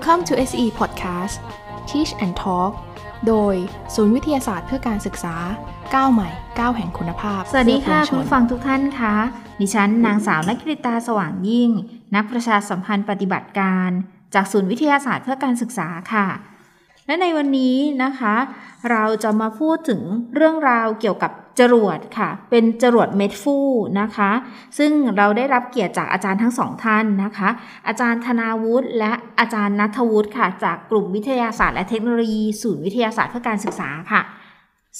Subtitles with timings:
[0.00, 1.36] Welcome to SE Podcast
[1.88, 2.72] Teach and Talk
[3.26, 3.54] โดย
[3.94, 5.34] ศูนย์วิทยาศาสตร์เพื่อการศึกษา
[5.94, 9.14] ก้าวใหม่ก้าวแห่งคุณภาพ สวัสดีค่ะเพื่คุอณปวงชนฟังทุกท่านคะ
[9.60, 11.70] ดิฉันนางสาวนักกริตาสว่างยิ่ง
[12.14, 13.90] นักประชาสัมพันธ์ปฏิบัติการ
[14.34, 16.26] จากศูนย์วิทยาศาสตร์เพื่อการศึกษาค่ะ
[17.06, 18.34] และในวันนี้นะคะ
[18.90, 20.00] เราจะมาพูดถึง
[20.34, 23.56] เรื่องราวเกี่ยวกับ จรวดค่ะ เป็นจรวดเม็ดฟู
[24.00, 24.30] นะคะ
[24.78, 27.48] ซึ่งเราได้รับเกียรติจากอาจารย์ทั้งสองท่านนะคะ
[27.88, 34.20] อาจารย์ธนาวุฒิและอาจารย์นัทวุฒิค่ะ จากกลุ่มวิทยาศาสตร์และเทคโนโลยี ศูนย์วิทยาศาสตร์เพื่อการศึกษาค่ะ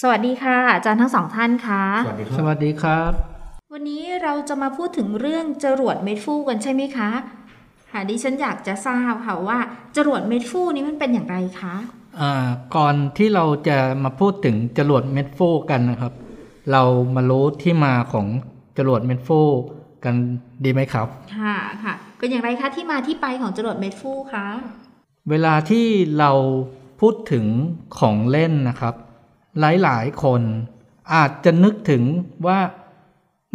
[0.00, 3.12] สวัสดีค่ะ อาจารย์ทั้งสองท่านค่ะ สวัสดีคสรับวัสดีครับ
[3.72, 7.11] วันนี้เราจะมาพูดถึงเรื่องจรวดเม็ดฟูกันใช่ไหมคะ
[7.90, 9.58] ค่ะดิฉันอยากจะทราบค่ะว่า
[9.96, 11.74] จรวดเม็ดฟูนี้มันเป็นอย่างไรคะ
[12.20, 12.33] อ่า
[12.77, 15.40] ก่อนที่เราจะมาพูดถึงจรวดเม็ดโฟ
[15.70, 16.12] กันนะครับ
[16.72, 16.83] เรา
[17.16, 18.27] มารู้ที่มาของ
[18.78, 19.28] จรวดเม็ดโฟ
[20.05, 20.14] กัน
[20.64, 21.06] ดีไหมครับ
[21.38, 24.47] ค่ะค่ะเป็นอย่างไรคะที่มาที่ไปของจรวดเม็ดฟูคะ
[25.30, 25.86] เวลาที่
[26.19, 26.33] เรา
[27.00, 27.44] พูดถึง
[27.98, 28.94] ของเล่นนะครับ
[29.61, 30.42] หลายๆ คน
[31.14, 32.02] อาจจะนึกถึง
[32.46, 32.58] ว่า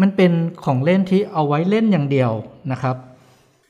[0.01, 0.31] มันเป็น
[0.65, 2.31] ของเล่นที่เอาไว้เล่นอย่างเดียว
[2.71, 2.95] นะครับ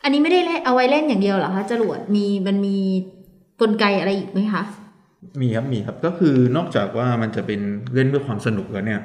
[0.03, 2.77] อันนี้ไม่ได้เล่นเอาไว้เล่นอย่างเดียวเหรอคะจรวดมีมันมี
[3.61, 4.63] กลไกอะไรอีกไหมคะ
[5.41, 7.59] มีครับมีครับก็คือนอกจากว่ามันจะเป็น
[7.93, 9.01] เล่นเพื่อความสนุกแล้วเนี่ย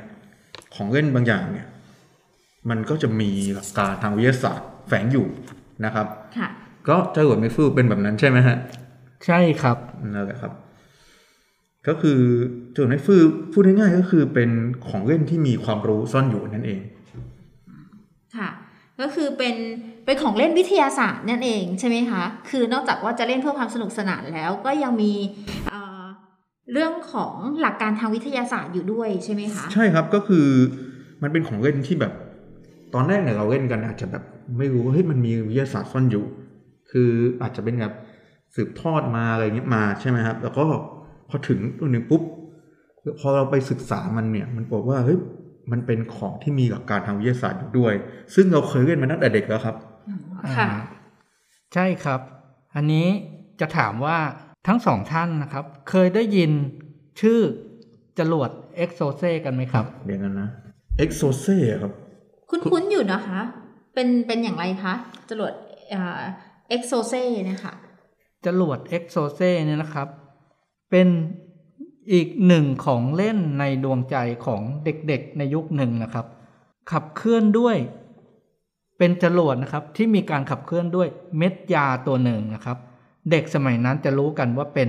[0.75, 1.69] ของเล่นบางอย่างเนี่ย
[2.71, 5.27] มันก็จะมีหลักการทางวิทยาศาสตร์แฝงอยู่
[5.85, 6.07] นะครับ
[6.39, 6.49] ค่ะ
[6.89, 8.57] ก็จรวดเม็ดฟู่เป็นแบบนั้นใช่ไหมฮะ
[9.27, 9.77] ใช่ครับ
[10.15, 10.53] นั่นแหละครับ
[11.89, 12.21] ก็คือ
[12.75, 14.51] จรวดเม็ดฟู่พูดง่ายๆก็คือเป็น
[14.89, 16.81] ของเล่นที่มีความรู้ซ่อนอยู่นั่นเอง
[18.37, 18.49] ค่ะ
[19.01, 19.57] ก็คือเป็น
[20.05, 25.13] เป็นของเล่นวิทยาศาสตร์นั่นเองใช่ไหมคะ คือนอกจากว่าจะเล่นเพื่อความสนุกสนานแล้ว ก็ยังมี
[26.69, 30.47] เอ่อเรื่องของหลักการทางวิทยาศาสตร์อยู่ด้วยใช่ไหมคะใช่ครับก็คือ
[31.23, 32.13] มันเป็นของเล่นที่แบบ
[32.95, 34.25] ตอนแรกเนี่ยเราเล่นกันอาจจะแบบ
[34.59, 36.25] ไม่รู้ว่าเฮ้ยมันมีวิทยาศาสตร์ซ่อนอยู่
[36.91, 37.11] คือ
[37.43, 37.95] อาจจะเป็นแบบ
[38.55, 40.65] สืบทอดมาอะไรเงี้ยมาใช่ไหมครับ แล้วก็
[41.29, 42.23] พอถึงตัวหนึ่งปุ๊บ
[43.21, 45.19] พอเราไปศึกษามันเนี่ย มันบอกว่าเฮ้ย
[45.71, 47.95] มันเป็นของที่มีหลักการทางวิทยาศาสตร์อยู่ด้วย
[48.35, 49.77] ซึ่งเราเคยเล่นมาตั้งแต่เด็กแล้วครับ
[50.57, 50.79] ค่ะอ่า
[51.75, 52.21] ใช่ครับ
[52.75, 53.07] อันนี้
[53.61, 54.19] จะถามว่า
[54.67, 56.51] ทั้งสองท่านนะครับ เคยได้ยิน
[57.21, 57.41] ชื่อ
[58.19, 60.49] จรวดเอ็กโซเซกันไหมครับ เดี๋ยวกันนะ
[61.05, 61.93] e x o c e ครับ
[62.51, 63.41] คุ้นๆอยู่นะคะ
[63.95, 64.95] เป็นเป็นอย่างไรคะ
[65.31, 65.53] จรวด
[66.69, 67.75] เอ็กโซเซ่เนี่ยค่ะ
[68.47, 70.09] จรวดเอ็กโซเซเนี่ยนะครับ
[70.91, 71.09] เป็น
[72.13, 76.27] อีกหนึ่งของเล่นในดวงใจของเด็กๆในยุคหนึ่งนะครับ
[76.91, 77.77] ขับเคลื่อนด้วย
[78.99, 81.09] เป็นจรวดนะครับที่มีการขับเคลื่อนด้วย
[81.39, 82.79] เม็ดยาตัวหนึ่งนะครับ
[83.31, 84.89] เด็กสมัยนั้นจะรู้กันว่าเป็น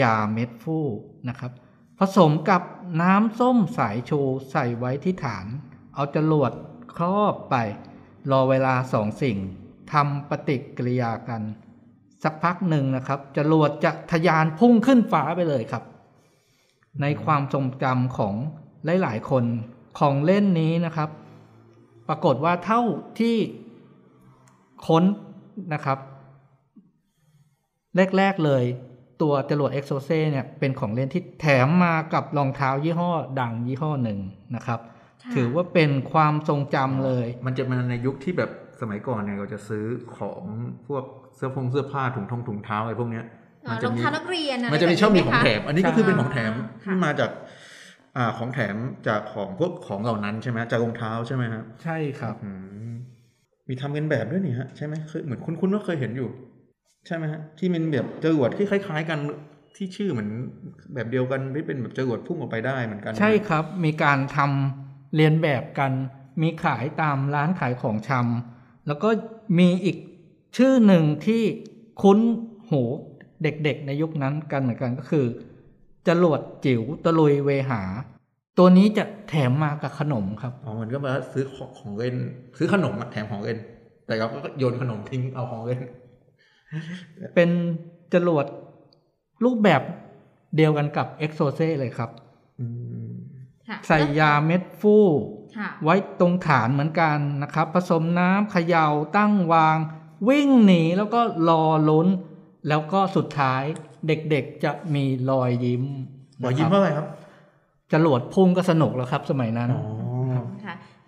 [0.00, 0.86] ยาเม็ดฟู่
[1.28, 1.52] นะครับ
[1.98, 2.62] ผสมกับ
[3.02, 4.20] น้ำส้มสายชู
[4.50, 5.46] ใส่ไว้ที่ฐาน
[5.94, 6.52] เอาจรวด
[6.96, 7.54] ครอบไป
[8.30, 9.38] รอเวลาสองสิ่ง
[9.92, 11.42] ทำปฏิกิริยากัน
[12.22, 15.84] สักพักหนึ่งนะครับจรวดจะทะยานพุ่งขึ้นฟ้าไปเลยครับ
[17.00, 18.34] ในความทรงจำของ
[19.02, 19.44] หลาย ๆ คน
[19.98, 21.10] ของเล่นนี้นะครับ
[22.08, 22.82] ปรากฏว่าเท่า
[23.20, 23.36] ที่
[24.86, 25.04] ค้น
[25.74, 25.98] นะครับ
[27.96, 28.64] แรก ๆ เลย
[29.22, 34.18] ตัวจรวดเอ็กโซเซเนี่ยเป็นของเล่นที่แถมมากับรองเท้ายี่ห้อดังยี่ห้อหนึ่ง
[34.56, 34.80] นะครับ
[35.22, 38.50] ค่ะถือว่าเป็นความทรงจำเลย มันจะมาในยุคที่แบบ
[38.80, 39.84] สมัยก่อนเนี่ยเราจะซื้อ
[40.18, 40.42] ของ
[40.88, 41.04] พวก
[41.36, 43.24] เสื้อผงเสื้อผ้าถุงทงถุงเท้าอะไรพวกเนี้ย
[43.66, 46.52] อ่ามัรจะองมีเท้านักเรียนอะไรมันจะมีแบบชอบมีไหของแถม อันนี้ก็คือเป็นของแถม
[46.84, 47.30] ค่ะที่มาจาก
[48.16, 48.76] อ่าของแถม
[49.08, 52.50] จากของพวกของเหล่านั้นใช่ไหมจากรองเท้าใช่ไหมฮะใช่ครับอื
[52.90, 52.92] ม
[53.68, 56.28] มีทำกันแบบด้วยนี่ฮะใช่ไหมเคยเหมือนคุ้นๆว่าเคยเห็นอยู่
[57.06, 59.18] ใช่ไหมฮะที่เป็นแบบจรวดที่คล้าย ๆ กัน
[59.76, 60.30] ที่ชื่อเหมือน
[60.94, 65.92] แบบเดียวกันที่เป็นแบบจรวดพุ่งออกไปได้เหมือนกัน ใช่ครับ มีการทำเรียนแบบกัน
[66.42, 69.08] มีขายตามร้านขายของชำแล้วก็
[69.58, 69.96] มีอีก
[70.56, 71.42] ชื่อหนึ่งที่
[72.02, 72.18] คุ้น
[72.70, 72.82] หู
[73.42, 75.26] เด็กๆในยุคนั้นกันเหมือนกันก็คือ
[76.08, 77.82] จรวดจิ๋วตะลุยเวหา
[78.58, 82.16] ตัวนี้จะแถมมากับขนมครับอ๋อเหมือนก็มาซื้อของของเล่น
[82.58, 83.58] ซื้อขนมอะแถมของเล่น
[84.06, 85.80] แต่เราก็โยนขนมทิ้งเอาของเล่น
[87.34, 87.50] เป็น
[88.14, 88.46] จรวด
[89.44, 89.82] รูปแบบ
[90.56, 92.10] เดียวกันกับเอ็กโซเซเลยครับ
[92.60, 92.66] อื
[93.08, 93.10] ม
[93.68, 94.96] ค่ะใส่ยาเม็ดฟู่
[95.56, 98.86] ค่ะไว้ตรงฐานเหมือนกันนะครับ ผสมน้ำเขย่า
[99.16, 99.78] ตั้งวาง
[100.28, 102.08] วิ่งหนีแล้วก็รอลุ้น
[102.68, 103.62] แล้วก็สุดท้าย
[104.06, 105.84] เด็กๆจะมีรอยยิ้ม
[106.42, 107.06] รอยยิ้มนะคว่ารับอะไรครับ
[107.92, 109.70] จรวดพุ่งก็สนุกแล้วครับ สมัยนั้น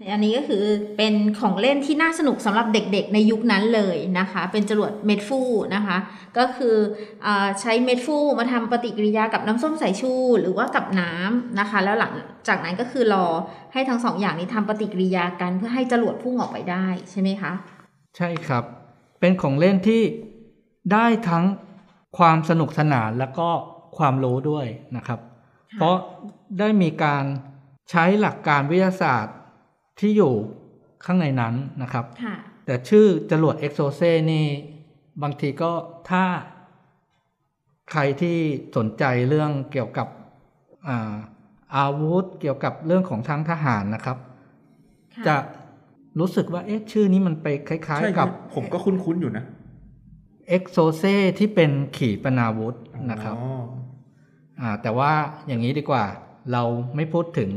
[0.03, 0.65] อ๋อค่ะอันนี้ก็คือ
[0.97, 5.41] เป็นของเล่นที่น่าสนุกสำหรับเด็กๆ ในยุคนั้นเลยนะคะ เป็นจรวดเม็ดฟู
[5.75, 5.97] นะคะ
[6.39, 6.77] ก็คือ
[7.27, 12.13] อาใช้เม็ดฟูมาทำปฏิกิริยากับน้ำส้มสายชูหรือว่ากับน้ำนะคะ แล้วหลัง
[12.49, 13.27] จากนั้นก็คือรอ
[13.73, 17.53] ให้ทั้งสองอย่างนี้ทำปฏิกิริยากันเพื่อให้จรวดพุ่งออกไปได้ใช่ไหมคะ
[18.17, 18.65] ใช่ครับ
[19.21, 20.03] เป็นของเล่นที่
[20.93, 21.45] ได้ทั้ง
[22.19, 23.49] ความสนุกสนานแล้วก็
[23.99, 24.67] ความรู้ด้วย
[24.97, 25.21] นะครับ
[25.73, 25.97] ค่ะเพราะ
[26.59, 27.25] ได้มีการ
[27.91, 29.37] ใช้หลักการวิทยาศาสตร์
[30.03, 30.33] ที่อยู่
[31.05, 34.01] ข้างในนั้นนะครับค่ะแต่ชื่อจรวดเอ็กโซเซ
[34.33, 34.47] นี่
[35.23, 35.73] บางทีก็
[36.11, 36.25] ถ้า
[37.91, 38.37] ใครที่
[38.77, 40.09] สนใจเรื่องเกี่ยวกับ
[40.89, 41.15] อา
[41.77, 44.19] อาวุธเกี่ยวกับเรื่องของทางทหารนะครับ
[45.15, 45.37] ค่ะจะ
[46.21, 49.45] รู้สึกว่าเอ๊ะชื่อนี้มันไปคล้ายใช่ๆครักับบผมก็คุ้น ๆ อยู่นะ
[50.49, 51.05] เอ็กโซเซ
[51.39, 52.75] ที่เป็นขีปนาวุธ
[53.11, 53.63] นะครับอ๋อ
[54.61, 55.13] อ่าแต่ว่า
[55.47, 56.05] อย่างนี้ดีกว่า
[56.53, 56.63] เรา
[56.97, 57.51] ไม่พูดถึง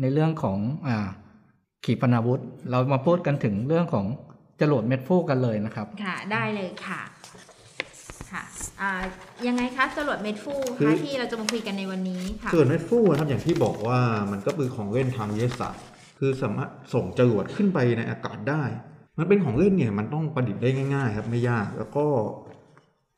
[0.00, 1.08] ในเรื่องของอ่า
[1.84, 2.40] ขีปนาวุธ
[2.70, 4.06] เรามาพูดกันถึงเรื่องของ
[4.60, 7.00] จรวดเม็ดฟูกันเลยนะครับ ค่ะ ได้เลยค่ะ
[8.32, 8.42] ค่ะ
[8.80, 8.90] อ่า
[9.46, 14.00] ยังไงคะจรวดเม็ดฟูคือคะที่เราจะมาคุยกันในวันนี้ค่ะส่วนเม็ดฟูนะครับอย่างที่บอกว่า
[14.32, 15.84] มันก็เป็นของเล่นทางวิทยาศาสตร์
[16.18, 18.64] คือสามารถส่งจรวดขึ้นไปในอากาศได้
[19.18, 22.06] มันเป็นของเล่นเนี่ยมันต้องประดิษฐ์ได้ง่าย ๆ ครับไม่ยากแล้วก็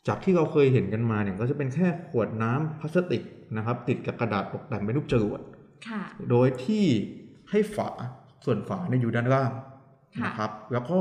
[0.09, 3.23] จากที่เราเคยเห็นกันมาเนี่ยก็จะเป็นแค่ขวดน้ำพลาสติก
[3.57, 5.41] นะครับ ติดกับกระดาษตกแต่งเป็นรูปจรวด
[5.89, 6.85] ค่ะโดยที่
[7.51, 7.91] ให้ฝา
[8.45, 9.51] ส่วนฝาเนี่ยอยู่ด้านล่าง
[10.21, 10.99] ค่ะนะครับ แล้วก็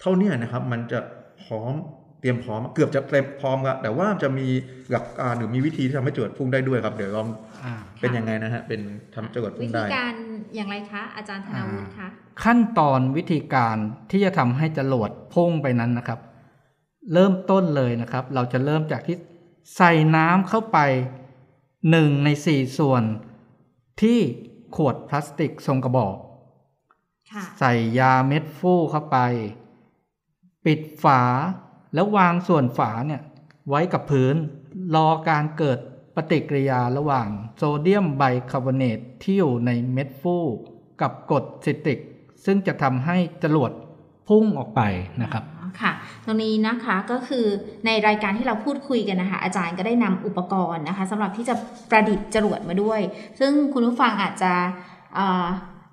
[0.00, 1.00] เท่าเนี้นะครับมันจะ
[1.44, 1.74] พร้อม
[2.20, 4.48] เตรียมพร้อมเกือบจะเต็มพร้อมแล้วแต่ว่าจะมี
[4.90, 7.28] หลักการหรือมีวิธีที่ทำให้จรวดพุ่งได้ด้วยครับ เดี๋ยวลอง
[7.64, 8.80] อ่าเป็นยังไงนะฮะเป็น
[9.14, 10.14] ทำจรวดวิพุ่งธีได้การ
[10.56, 12.08] อย่างไรคะ อาจารย์ธนาวุฒิคะ
[12.44, 13.76] ขั้นตอนวิธีการ
[14.10, 16.20] ที่จะทำให้จรวดพุ่งไปนั้นนะครับ
[17.12, 19.16] เริ่มต้นเลยนะครับ เราจะเริ่มจากที่
[19.76, 20.78] ใส่น้ำเข้าไป
[21.90, 23.02] หนึ่งในสี่ส่วน
[24.02, 24.18] ที่
[24.76, 26.31] ขวดพลาสติกทรงกระบอกค่ะ
[27.60, 29.18] ใส่ยาเม็ดฟูเข้าไป
[30.66, 31.22] ปิดฝา
[31.94, 33.22] แล้ววางส่วนฝาเนี่ย
[33.68, 34.34] ไว้กับพื้น
[34.94, 35.78] รอการเกิด
[36.16, 40.36] ปฏิกิริยาระหว่างโซเดียมไบคาร์บอเนตที่อยู่ในเม็ดฟู
[41.00, 42.00] กับกรดซิตริก
[42.44, 43.70] ซึ่งจะทำให้จรวด
[44.28, 44.80] พุ่งออกไป
[45.22, 45.92] นะครับอ๋อค่ะ
[46.24, 47.46] ตรงนี้นะคะก็คือ
[47.86, 51.54] ในรายการที่เราพูดคุยกันนะคะอาจารย์ก็ได้นำอุปกรณ์นะคะสำหรับที่จะ
[51.90, 53.00] ประดิษฐ์จรวดมาด้วย
[53.40, 54.52] ซึ่งคุณผู้ฟังอาจจะ
[55.14, 55.46] เอ่อ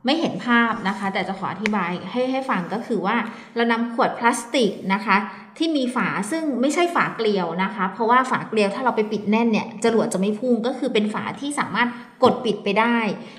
[0.05, 3.15] ไม่เห็นภาพนะคะ แต่จะขออธิบายให้ให้ฟังก็คือว่า
[3.55, 5.17] เรานำขวดพลาสติกนะคะ
[5.57, 11.87] ที่มีฝาซึ่งไม่ใช่ฝาเกลียวนะคะ เพราะว่าฝาเกลียวถ้าเราไปปิดแน่นเนี่ยจรวดจะไม่พุ่งก็คือเป็นฝาที่สามารถ
[12.23, 12.97] กดปิดไปได้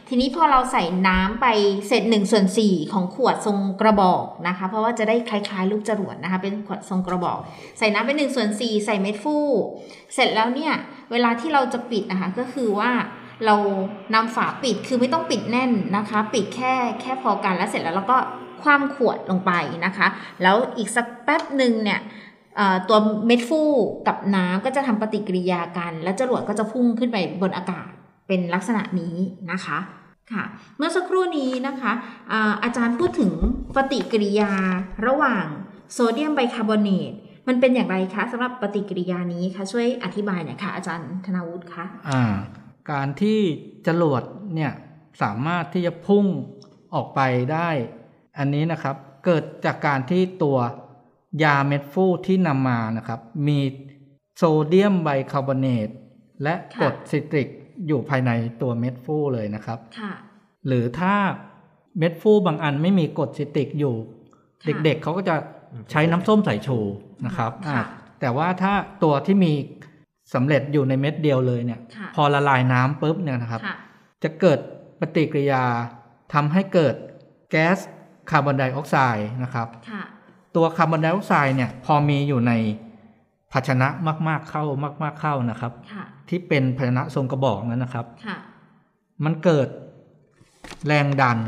[0.09, 1.47] ทีนี้พอเราใส่น้ำไป
[1.87, 7.39] เศษหนึ่งส่วนสี่ของขวดทรงกระบอกนะคะ เพราะว่าจะได้คล้ายๆ ลูกจรวดนะคะ เป็นขวดทรงกระบอก
[7.79, 9.37] ใส่น้ำไปหนึ่งส่วนสี่ใส่เม็ดฟู
[10.15, 10.73] เสร็จแล้วเนี่ย
[11.13, 12.91] เวลาที่เราจะปิดนะคะก็คือว่า
[13.47, 13.55] เรา
[14.15, 18.19] นำฝาปิดคือไม่ต้องปิดแน่นนะคะ ปิดแค่แค่พอกันแล้วเสร็จแล้วเราก็
[18.63, 19.53] คว่ำขวดลงไป
[19.87, 20.07] นะคะ
[20.43, 22.01] แล้วอีกสักแป๊บหนึ่งเนี่ย
[22.89, 23.63] ตัวเม็ดฟู
[24.07, 27.91] กับน้ำก็จะทำปฏิกิริยากัน แล้วจรวดก็จะพุ่งขึ้นไปบนอากาศ
[28.29, 29.15] เป็นลักษณะนี้
[29.53, 29.79] นะคะ
[30.33, 30.45] ค่ะ
[30.79, 31.93] เมื่อสักครู่นี้นะคะ
[32.63, 33.33] อาจารย์พูดถึง
[33.77, 34.53] ปฏิกิริยา
[35.07, 35.47] ระหว่าง
[35.93, 37.13] โซเดียมไบคาร์บอเนต
[37.49, 42.35] มันเป็นอย่างไรคะสำหรับปฏิกิริยานี้คะช่วยอธิบายหน่อยค่ะอาจารย์ธนาวุฒิคะอ่า
[42.91, 43.41] การที่
[43.87, 44.23] จรวด
[44.55, 44.73] เนี่ย
[45.23, 46.27] สามารถที่จะพุ่ง
[46.95, 47.21] ออกไป
[47.53, 47.71] ได้
[48.39, 50.59] อันนี้นะครับเกิดจากการที่ตัว
[51.43, 53.61] ยาเม็ดฟูที่นำมานะครับ มี
[54.37, 55.89] โซเดียมไบคาร์บอเนต
[56.43, 57.49] และกรดซิตริก
[57.87, 58.31] อยู่ภายใน
[58.63, 60.13] ตัวเม็ดฟู่เลยนะครับค่ะ
[60.67, 61.15] หรือถ้า
[61.99, 63.95] เม็ดฟู่บางอันไม่มีกรดซิตริกอยู่
[64.63, 65.35] ค่ะเด็กๆเขาก็จะ
[65.91, 66.79] ใช้น้ำส้มสายชู
[67.27, 67.83] นะครับค่ะอ่า
[68.21, 68.73] แต่ว่าถ้า
[69.03, 69.53] ตัวที่มี
[70.35, 73.77] สำเร็จอยู่ในเม็ดเดียวเลยเนี่ยค่ะพอละลายน้ำปุ๊บเนี่ยนะครับค่ะ
[74.23, 74.59] จะเกิด
[75.01, 75.65] ปฏิกิริยา
[76.33, 76.95] ทำให้เกิด
[77.51, 77.79] แก๊ส
[78.31, 80.03] คาร์บอนไดออกไซด์นะครับค่ะ
[80.57, 82.53] ตัวคาร์บอนไดออกไซด์เนี่ยพอมีอยู่ใน
[83.53, 83.89] ภาชนะ
[84.29, 84.65] มากๆเข้า
[85.03, 88.37] มาก ๆเข้านะครับค่ะที่เป็นภาชนะทรงกระบอกนั้นนะครับค่ะ
[89.25, 89.69] มันเกิด
[90.87, 91.39] แรงดัน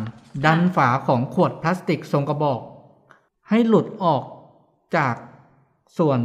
[0.46, 2.60] ดันฝาของขวดพลาสติกทรงกระบอก
[3.48, 4.24] ให้หลุดออก
[4.96, 5.14] จาก
[5.98, 6.18] ส่วน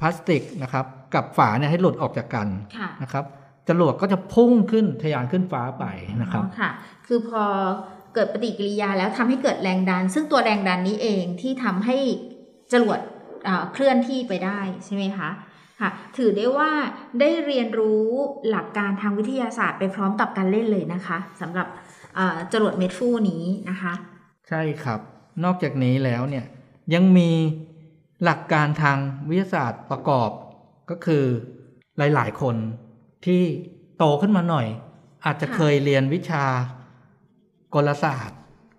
[0.00, 3.24] พลาสติกนะครับ กับฝาเนี่ยให้หลุดออกจากกันค่ะนะครับ
[3.68, 5.84] จรวดก็จะพุ่งขึ้นทะยานขึ้นฟ้าไป
[6.22, 6.70] นะครับอ๋อค่ะ
[7.06, 7.44] คือพอ
[8.14, 11.96] เกิดปฏิกิริยาแล้วทำให้เกิดแรงดัน ซึ่งตัวแรงดันนี้เองที่ทำให้
[12.72, 12.98] จรวด
[13.48, 15.30] อ่าเคลื่อนที่ไปได้ใช่ไหมคะ
[15.80, 16.70] ค่ะ ถือได้ว่า
[17.20, 18.06] ได้เรียนรู้
[18.50, 21.66] หลักการทางวิทยาศาสตร์ไปพร้อมกับการเล่นเลยนะคะสำหรับ
[22.18, 23.92] อ่าจรวดเม็ดฟูนี้นะคะ
[24.48, 25.00] ใช่ครับ
[25.44, 26.44] นอกจากนี้แล้วเนี่ย
[26.94, 27.30] ยังมี
[28.24, 28.98] หลักการทาง
[29.28, 30.30] วิทยาศาสตร์ประกอบ
[30.90, 31.24] ก็คือ
[31.98, 32.56] หลาย ๆ คน
[33.24, 33.42] ที่
[33.96, 34.66] โตขึ้นมาหน่อย
[35.24, 36.44] อาจจะค่ะเคยเรียนวิชา
[37.74, 38.38] กลศาสตร์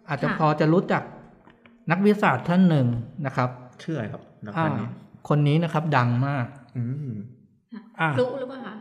[0.09, 1.03] อาจจะค่ะพอจะรู้จัก
[1.91, 2.87] นักวิทยาศาสตร์ท่านหนึ่ง
[3.25, 3.49] นะครับ
[3.83, 4.89] ชื่ออะไรครับนักอ่าการนี้
[5.29, 6.47] คนนี้นะครับ ดังมาก
[6.77, 7.11] อืม
[7.99, 8.73] อะพลุหรือเปล่าคะ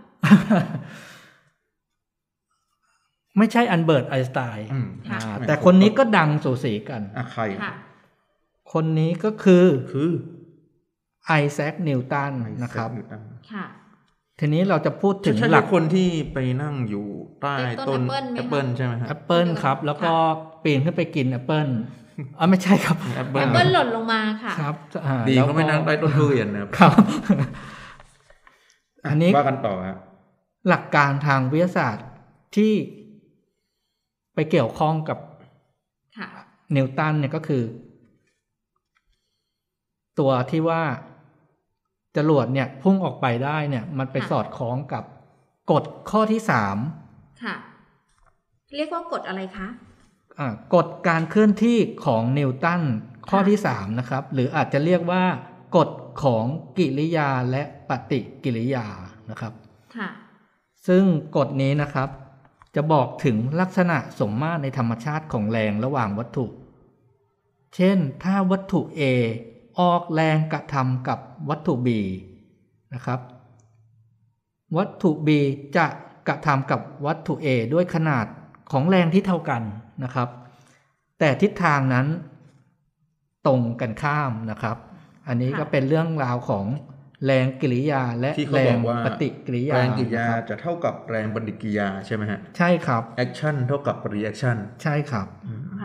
[3.38, 7.72] ไม่ใช่อันเบิร์ตไอน์สไตน์อืมค่ะอ่าแต่คนนี้ก็ดังสูสีกันอะใครค่ะ
[8.72, 10.10] คนนี้ก็คือคือ
[11.26, 13.66] ไอแซคนิวตันนะครับนิวตันค่ะ
[14.40, 17.06] ทีนี้เราจะพูดถึงใช่หลักคนที่ไปนั่งอยู่
[17.42, 20.12] ใต้ต้ต้นนแอแอปปเปิ้เปิลลไหมคะใช่ไหมคแอรับปเปิลครับ แล้วก็
[20.64, 21.68] ปีนขึ้นไปกินแอปเปิล
[22.38, 26.92] อ่าไม่ใช่ครับแอปแอเปิลปเปิ้ลหล่นลงมาค่ะครับอ่าดีแล้วก็ไม่นั่งใต้ต้นทุเรียนนะครับครับ
[29.06, 29.96] อันนี้ว่ากันต่อฮะ
[30.68, 32.06] หลักการทางวิทยาศาสตร์
[32.56, 32.72] ที่
[34.34, 35.18] ไปเกี่ยวข้องกับ
[36.18, 36.28] ค่ะ
[36.76, 37.62] นิวตันเนี่ยก็คือ
[40.18, 40.82] ตัวที่ว่า
[42.16, 45.04] จรวดเนี่ยพุ่งออกไปได้เนี่ย มันไปค่ะสอดคล้องกับ
[45.72, 46.76] กฎข้อที่สาม
[47.44, 47.54] ค่ะ
[48.76, 49.68] เรียกว่ากฎอะไรคะ
[50.38, 52.82] อ่ากฎการเคลื่อนที่ของนิวตัน
[53.30, 55.24] ข้อที่สามนะครับ หรืออาจจะเรียกว่า
[55.76, 55.90] กฎ
[56.22, 56.44] ของ
[56.78, 58.86] กิริยาและปฏิกิริยา
[59.30, 59.52] นะครับ
[59.96, 60.08] ค่ะ
[60.88, 61.04] ซึ่ง
[61.36, 62.08] กฎนี้นะครับ
[62.74, 66.46] จะบอกถึงลักษณะสมมาตรในธรรมชาติของแรงระหว่างวัตถุ
[67.76, 69.02] เช่น ถ้าวัตถุ A
[69.80, 71.18] ออกแรงกระทำกับ
[71.48, 71.88] วัตถุ B
[72.94, 73.20] นะครับ
[74.76, 75.28] วัตถุ B
[75.76, 75.86] จะ
[76.28, 78.26] กระทำกับวัตถุ A ด้วยขนาด
[78.72, 79.62] ของแรงที่เท่ากัน
[80.04, 80.28] นะครับ
[81.18, 82.06] แต่ทิศทางนั้น
[83.46, 84.76] ตรงกันข้ามนะครับ
[85.28, 86.66] อันนี้ก็ค่ะเป็นเรื่องราวของ
[87.24, 95.26] แรงกิริยาและที่เขาแรบองกว่าปฏิกิริยาแรงกิริยานะครับจะเท่ากับแรงปฏิกิริยาใช่ไหมฮะใช่ครับ action เท่ากับ reaction ใช่ครับ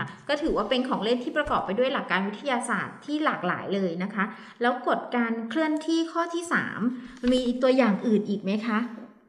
[0.02, 4.24] ค่ะ ก็ถือว่าเป็นของเล่นที่ประกอบไปด้วยหลักการวิทยาศาสตร์ที่หลากหลายเลยนะคะ
[4.62, 6.80] แล้วกฎการเคลื่อนที่ข้อที่สาม
[7.22, 8.80] มันมีตัวอย่างอื่นอีกไหมคะ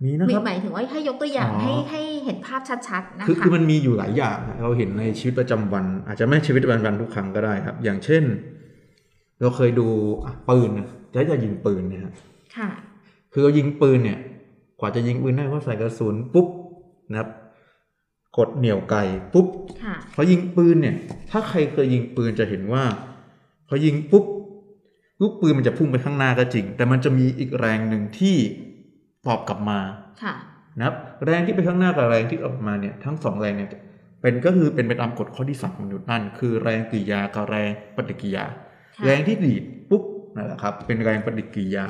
[0.04, 8.24] มีนะครับหมายถึงว่าให้ยกตัวอย่างอ๋อให้ให้เห็นภาพชัดๆนะคะคือคือมันมีอยู่หลายอย่างฮะเราเห็นในชีวิตประจำวัน อาจจะไม่ชีวิตประจำวันทุกครั้งก็ได้ครับ อย่างเช่น
[9.40, 9.86] เราเคยดู
[10.24, 12.12] อะปืนนะจะจะยิงปืนเนี่ยฮะ
[12.56, 12.70] ค่ะ
[13.32, 14.18] คือเรายิงปืนเนี่ย
[14.80, 16.46] กว่าจะยิงปืนได้ก็ใส่กระสุนปุ๊บ
[17.10, 17.28] นะครับ
[18.38, 18.96] กดเหนี่ยวไก
[19.32, 19.46] ปุ๊บ
[19.84, 20.96] ค่ะพอยิงปืนเนี่ย
[21.30, 22.84] ถ้าใครเคยยิงปืนจะเห็นว่า
[23.68, 24.24] พอยิงปุ๊บ
[25.20, 28.36] ลูกปืนมันจะพุ่งไปข้างหน้าก็จริง แต่มันจะมีอีกแรงหนึ่งที่
[29.26, 29.80] ตอบกลับมา
[30.22, 30.34] ค่ะ
[30.78, 30.94] นะครับ
[31.26, 33.70] แรงที่ไปข้างหน้ากับแรงที่ออกมาเนี่ยทั้งสองแรงเนี่ย
[34.20, 38.44] เป็นก็คือเป็นไปตามกฎข้อที่สามของนิวตันคือแรงกริยากับแรงปฏิกิริยา
[38.96, 40.02] ค่ะแรงที่ดีดปุ๊บ
[40.36, 41.84] นั่นแหละครับ เป็นแรงปฏิกิริยา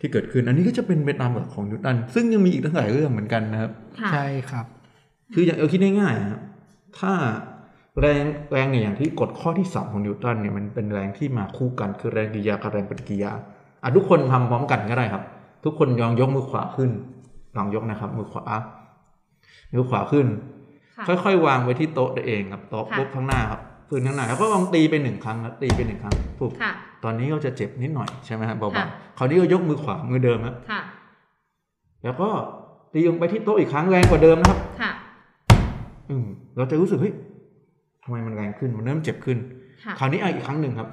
[0.00, 3.70] ที่เกิดขึ้น อันนี้ก็จะเป็นไปตามหลักของนิวตันซึ่งยังมีอีกตั้งหลายเรื่องเหมือนกันนะครับ
[4.00, 4.66] ค่ะใช่ครับ
[5.34, 6.40] คืออย่างเอาคิดง่ายๆนะครับ
[6.98, 7.12] ถ้า
[8.00, 13.32] แรงแรงเนี่ยอย่างที่กฎข้อที่สามของนิวตันเนี่ยมันเป็นแรงที่มาคู่กันคือแรงกริยากับแรงปฏิกิริยา
[13.82, 15.22] อะทุกคนทำพร้อมกันก็ได้ครับ
[15.64, 16.90] ทุกคนลองยกมือขวาขึ้น
[17.56, 18.44] ลองยกนะครับ มือขวา
[19.74, 20.26] มือขวาขึ้น
[20.96, 26.72] ค่ะค่อยๆ วางไว้ที่โต๊ะตัวเองครับโต๊ะค่ะปุ๊บข้างหน้าครับพื้นข้างหน้าแล้วก็ลองตีไปหนึ่งครั้งครับตีไปหนึ่งครั้งปุ๊บค่ะ
[27.04, 30.80] ตอนนี้ก็จะเจ็บนิดหน่อยใช่ไหมครับเบาค่ะๆคราวนี้ก็ยกมือขวามือเดิมครับค่ะ
[32.04, 32.28] แล้วก็
[32.92, 34.87] ตีลงไปที่โต๊ะอีกครั้งแรงกว่าเดิมนะครับค่ะอืม
[36.56, 37.14] เราจะรู้สึกเฮ้ย
[38.02, 39.38] ทำไมมันแรงขึ้นมันเริ่มเจ็บขึ้น
[39.84, 40.88] ค่ะคราวนี้อะอีกครั้งหนึ่งครับ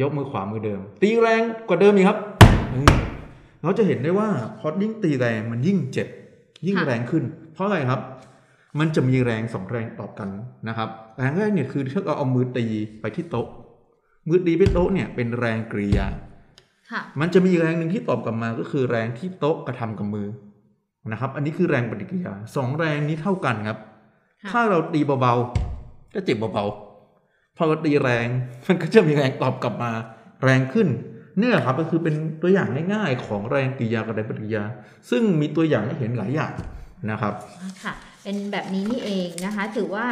[0.00, 2.18] ยกมือขวามือเดิม ตีแรงกว่าเดิมอีกครับ
[2.74, 2.94] อืม
[3.62, 6.08] เราจะเห็นได้ว่าพอยิ่งตีแรงมันยิ่งเจ็บ
[6.66, 8.00] ยิ่งค่ะแรงขึ้น เพราะอะไรครับ
[8.78, 10.28] มันจะมีแรงสองแรงตอบกัน
[10.68, 12.66] นะครับ แรงแรกเนี่ยคือถ้าเราเอามือตี
[13.00, 13.46] ไปที่โต๊ะ
[14.28, 16.06] มือตีไปโต๊ะเนี่ยเป็นแรงกริยา
[16.90, 20.28] ค่ะมันจะมีแรงหนึ่งที่ตอบกลับมาก็คือแรงที่โต๊ะกระทำกับมือ
[21.12, 23.93] นะครับ อันนี้คือแรงปฏิกิริยาสองแรงนี้เท่ากันครับค่ะ
[24.50, 28.26] ถ้าเราตีเบาๆก็เจ็บเบาๆพอเราตีแรง
[28.66, 29.92] มันก็จะมีแรงตอบกลับมา
[30.44, 30.88] แรงขึ้น
[31.38, 34.64] เนี่ยครับก็คือเป็นตัวอย่างง่ายๆ ของแรงกริยากับแรงปฏิกิริยา
[35.10, 36.52] ซึ่งมีตัวอย่างให้เห็นหลายอย่าง
[37.10, 37.34] นะครับ
[37.82, 40.06] ค่ะเป็นแบบนี้นี่เองนะคะ ถือว่า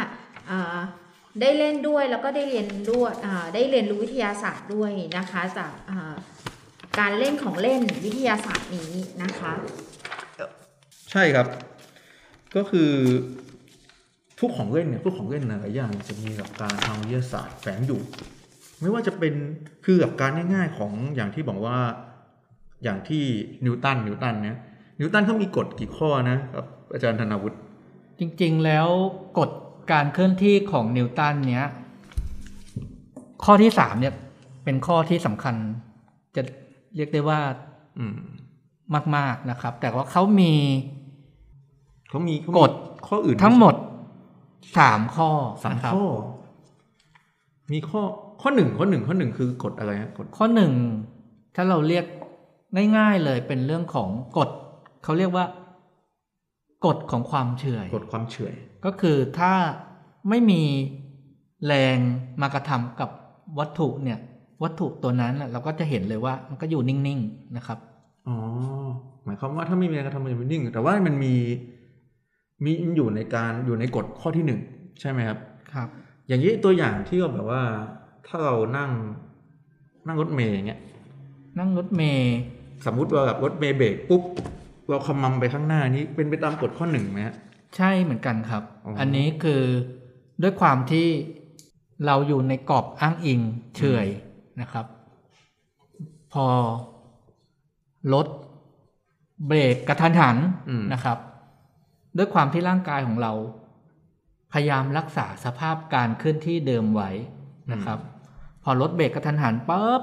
[0.49, 0.77] อ่า
[1.41, 6.15] ได้เล่นด้วยแล้วก็ได้เรียนด้วยอ่าได้เรียนรู้วิทยาศาสตร์ด้วยนะคะจากอ่า
[6.99, 8.91] การเล่นของเล่นวิทยาศาสตร์นี้
[9.23, 9.53] นะคะ
[11.11, 11.47] ใช่ครับ
[12.55, 12.91] ก็คือ
[14.43, 18.01] ทุกของเล่นเนี่ยทุกของเล่นหลายอย่างจะมีหลักการทางวิทยาศาสตร์แฝงอยู่
[18.81, 19.33] ไม่ว่าจะเป็น
[19.85, 21.77] คือหลักการง่ายๆของอย่างที่บอกว่า
[22.83, 23.23] อย่างที่
[23.65, 24.57] นิวตันนิวตันเนี่ย
[24.99, 27.57] นิวตันเขามีกฎกี่ข้อนะครับอาจารย์ธนาวุฒิ
[28.19, 28.87] จริงๆแล้ว
[29.39, 29.51] กฎ
[29.91, 31.65] การเคลื่อนที่ของนิวตันเนี้ย
[33.43, 34.13] ข้อที่สามเนี่ย
[34.63, 35.55] เป็นข้อที่สำคัญ
[36.35, 36.41] จะ
[36.95, 37.39] เรียกได้ว่า
[37.97, 38.19] อืม
[39.15, 40.53] มาก ๆนะครับ แต่ว่าเขามี
[42.09, 42.71] เขามีเขามีกฎ
[43.07, 43.75] ข้ออื่นทั้งหมด
[44.77, 45.29] สามข้อ
[45.63, 46.05] สามนะครับข้อ
[47.71, 48.01] มีข้อ
[48.41, 50.73] ข้อหนึ่งข้อหนึ่งข้อหนึ่งคือกฎอะไรฮะกฎข้อหนึ่ง
[51.55, 52.05] ถ้าเราเรียก
[52.97, 54.49] ง่ายๆเลยเป็นเรื่องของกฎ
[55.03, 55.45] เขาเรียกว่า
[56.85, 58.53] กฎของความเฉื่อยกฎความเฉื่อย
[58.85, 59.53] ก็คือถ้า
[60.29, 60.61] ไม่มี
[61.65, 61.97] แรง
[62.41, 63.09] มากระทำกับ
[63.59, 64.19] วัตถุเนี่ย
[64.63, 67.77] วัตถุตัวนั้นน่ะเราก็จะเห็นเลยว่ามันก็อยู่นิ่งๆนะครับ
[68.27, 68.37] อ๋อ
[69.25, 71.33] หมายความว่าถ้าไม่มีแรงกระทำมันจะไม่นิ่ง แต่ว่ามันมี
[72.63, 74.59] มีอยู่ในการอยู่ในกฎข้อที่หนึ่ง
[74.99, 75.39] ใช่ไหมครับ
[75.73, 75.87] ครับ
[76.27, 77.63] อย่างนี้ตัวอย่างที่เราแบบว่า
[78.27, 78.91] ถ้าเรานั่ง
[80.07, 80.79] นั่งรถเมย์อย่างเงี้ย
[81.59, 82.33] นั่งรถเมย์
[82.85, 84.23] สมมุติว่าแบบรถเมย์เบรกปุ๊บ
[84.89, 87.35] เราขมำไปข้างหน้านี้เป็นไปตามกฎข้อหนึ่งไหมฮะ
[87.75, 89.61] ใช่เหมือนกันครับอ๋ออัอันนี้คือ
[90.41, 91.07] ด้วยความที่
[92.05, 93.39] เราอยู่ในกรอบอ้างอิง
[93.75, 94.07] เฉอย
[94.61, 94.85] นะครับ
[96.33, 96.45] พอ
[98.13, 98.27] รถ
[99.47, 100.37] เบรกกระทันหัน
[100.69, 101.17] อืมนะครับ
[102.17, 103.33] ด้วยความที่ร่างกายของเรา
[104.53, 107.11] พยายามรักษาสภาพการเคลื่อนที่เดิมไว้
[107.71, 107.99] นะครับ
[108.63, 110.01] พอรถเบรกกระทันหันปุ๊บ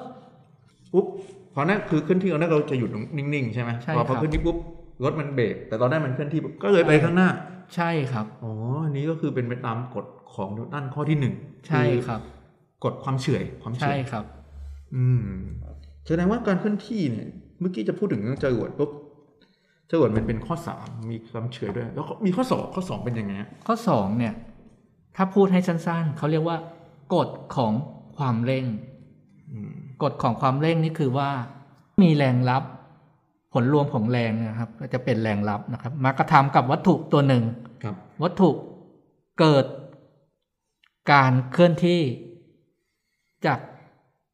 [0.93, 1.07] ปุ๊บ
[1.55, 4.57] พอนั่นคือเคลื่อนที่ตอนนั้นเราจะหยุดนิ่งๆใช่ไหมใช่พอพอครับเคลื่อนที่ปุ๊บ
[5.05, 7.29] รถมันเบรกแต่ตอนนั้นมันเคลื่อนที่ปุ๊บก็เลยไปข้างหน้า
[7.75, 8.53] ใช่ครับอ๋อ
[8.85, 11.35] อันนี้ก็คือเป็นไปตามกฎของนิวตันข้อที่หนึ่ง
[11.69, 12.21] ใช่ครับ
[12.85, 14.25] กฎความเฉื่อยความเฉื่ใช่อยครับ
[14.95, 15.27] อืม
[16.07, 17.29] แสดงว่าการเคลื่อนที่เนี่ย
[17.61, 18.91] เมื่อกี้จะพูดถึงเรื่องจรวดปุ๊บ
[19.91, 24.35] จรวดมันเป็นข้อสามมีความเฉื่อยด้วย แล้วก็มีข้อสองข้อสองเป็นยังไงฮะข้อสองเนี่ย
[25.17, 26.59] ถ้าพูดให้สั้นๆ เขาเรียกว่า
[27.15, 27.73] กฎของ
[28.17, 28.67] ความเร่ง
[29.51, 31.31] อืมกฎของความเร่งนี่คือว่า
[32.03, 32.63] มีแรงรับ
[33.53, 37.45] ผลรวมของแรงนะครับ ก็จะเป็นแรงรับนะครับ มากระทำกับวัตถุตัวหนึ่ง
[37.83, 38.51] ครับวัตถุ
[39.41, 39.65] เกิด
[41.13, 42.03] การเคลื่อนที่
[43.47, 43.59] จาก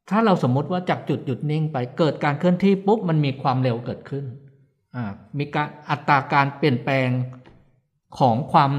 [0.09, 4.46] ถ้าเราสมมติว่าจากจุดหยุดนิ่งไปเกิดการเคลื่อนที่ปุ๊บมันมีความเร็วเกิดขึ้นอ่า
[5.37, 7.09] มีการอัตราการเปลี่ยนแปลง
[8.19, 8.71] ของความ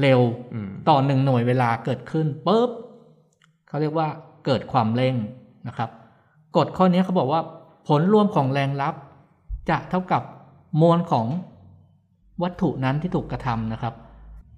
[0.00, 0.20] เร็ว
[0.54, 2.70] อืมต่อหนึ่งหน่วยเวลาเกิดขึ้นปุ๊บ
[3.68, 4.08] เขาเรียกว่า
[4.46, 5.14] เกิดความเร่ง
[5.68, 5.90] นะครับ
[6.56, 7.40] กฎข้อนี้เขาบอกว่า
[7.88, 8.94] ผลรวมของแรงรับ
[9.70, 10.22] จะเท่ากับ
[10.80, 11.26] มวลของ
[12.42, 13.94] วัตถุนั้นที่ถูกกระทำนะครับ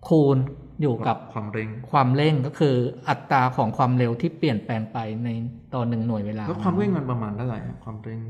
[0.08, 0.36] คูณ
[0.82, 2.74] อยู่กับความเร่ง ความเร่งก็คือ
[3.08, 5.28] อัตราของความเร็วที่เปลี่ยนแปลงไปใน
[5.74, 8.20] ต่อหนึ่งหน่วยเวลา แล้วความเร่งมันประมาณเท่าไหร่ฮะความเร่ง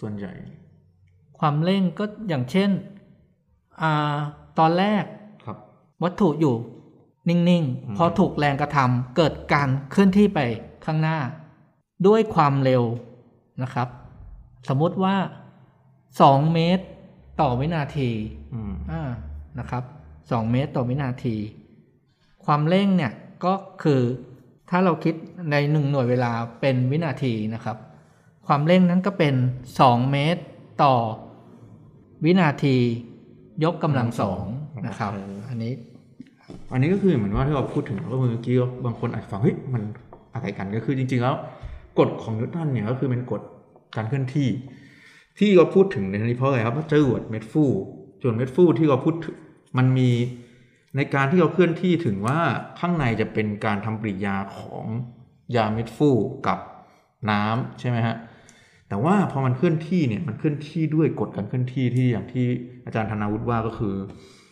[0.00, 0.32] ส่วนใหญ่
[1.40, 2.70] ความเร่งก็อย่างเช่น
[3.82, 4.16] อ่า
[4.58, 5.04] ตอนแรก
[5.44, 5.56] ครับ
[6.02, 6.54] วัตถุอยู่
[7.28, 10.40] นิ่งอืมๆพอถูกแรงกระทำเกิดการเคลื่อนที่ไป
[10.84, 11.18] ข้างหน้า
[12.06, 12.82] ด้วยความเร็ว
[13.62, 13.88] นะครับ
[14.68, 15.16] สมมุติว่า
[15.84, 16.84] 2เมตร
[17.40, 18.10] ต่อวินาที
[18.54, 19.02] อืมอ่า
[19.58, 19.82] นะครับ
[20.18, 21.36] 2เมตรต่อวินาที
[22.44, 23.12] ความเร่งเนี่ย
[23.44, 24.00] ก็คือ
[24.70, 25.14] ถ้าเราคิด
[25.50, 27.76] ในหนึ่งหน่วยเวลาเป็นวินาทีนะครับ
[28.46, 29.34] ความเร่งนั้นก็เป็น
[29.78, 30.42] 2 เมตร
[30.82, 30.94] ต่อ
[32.24, 32.76] วินาที
[33.64, 34.42] ยกกำลังสอง
[34.86, 35.12] นะครับ
[35.48, 35.72] อันนี้
[36.72, 38.54] อันนี้ก็คือเหมือนว่าที่เราพูดถึงก็เมื่อกี้
[38.84, 39.82] บางคนอาจจะฟังเฮ้ยมัน
[40.34, 41.34] อะไรกันก็คือจริง ๆ แล้ว
[41.98, 43.42] กฎของนิวตันเนี่ยก็คือเป็นกฎ
[43.96, 44.48] การเคลื่อนที่
[45.38, 47.64] ที่เราพูดถึงในนี้เพราะอะไรครับว่าจรวดเม็ดฟู
[48.20, 49.36] จรวดเม็ดฟูที่เราพูดถึง
[49.78, 50.10] มันมี
[50.96, 52.38] ในการที่เราเคลื่อนที่ถึงว่า
[52.78, 54.84] ข้างในจะเป็นการทำปฏิกิริยาของ
[55.56, 56.10] ยาเม็ดฟู
[56.46, 56.58] กับ
[57.30, 58.16] น้ำใช่ไหมฮะ
[58.88, 62.46] แต่ว่าพอมันเคลื่อนที่เนี่ยมันเคลื่อนที่ด้วยกฎการเคลื่อนที่ที่อย่างที่
[62.86, 63.94] อาจารย์ธนาวุฒิว่าก็คือ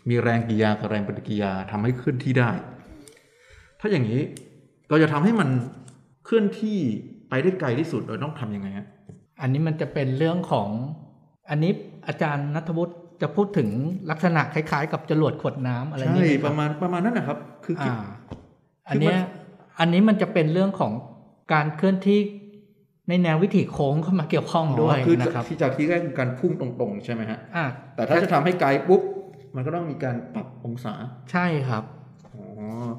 [0.08, 2.50] มีแรงกิริยากับแรงปฏิกิริยาทำให้เคลื่อนที่ได้
[3.80, 4.20] ถ้าอย่างนี้
[4.88, 5.48] เราจะทำให้มัน
[6.24, 6.78] เคลื่อนที่
[7.28, 8.86] ไปได้ไกลที่สุดเราต้องทำยังไงฮะ
[9.40, 10.68] อันนี้มันจะเป็นเรื่องของ
[11.50, 11.72] อันนี้
[12.06, 13.68] อาจารย์นัทวุฒิจะพูดถึง
[14.10, 18.06] ลักษณะคล้าย ๆ กับจรวดขวดน้ำอะไรใช่นี้ไหมคปรับระมาณประมาณนั้นนะครับ คือคิดอ่า
[18.88, 19.18] อันเนี้ย
[19.80, 20.92] อันนี้มันจะเป็นเรื่องของ
[21.52, 22.20] การเคลื่อนที่
[23.08, 27.64] ในแนววิถีโค้งเข้ามาเกี่ยวข้องด้วยคือนะครับที่จากที่แรกคือการพุ่งตรงๆ ใช่ไหมฮะอ่า
[27.96, 29.02] แต่ถ้าจะทำให้ไกลปุ๊บ
[29.54, 30.94] มันก็ต้องมีการปรับองศา
[31.32, 31.84] ใช่ครับ
[32.34, 32.44] อ๋อ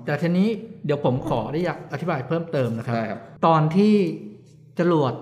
[0.06, 0.48] แต่ทีนี้
[0.86, 3.96] เดี๋ยวผมขอได้อยากอธิบายเพิ่มเติมนะครับได้ครับตอนที่
[4.80, 5.14] จรวด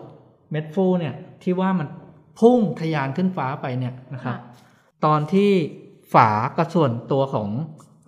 [0.52, 1.88] เม็ดฟูเนี่ยที่ว่ามัน
[2.40, 4.40] พุ่งทะยานขึ้นฟ้าไปเนี่ยนะครับค่ะ
[5.06, 5.52] ตอนที่
[6.14, 7.50] ฝากระส่วนตัวของ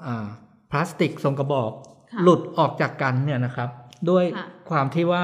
[0.06, 0.28] อา
[0.72, 1.72] พลาสติกทรงกระบอก
[2.12, 3.70] ค่ะหลุดออกจากกันเนี่ยนะครับ
[4.10, 5.24] ด้วยค่ะความที่ว่า